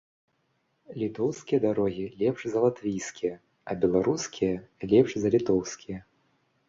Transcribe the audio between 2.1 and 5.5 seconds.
лепш за латвійскія, а беларускія лепш за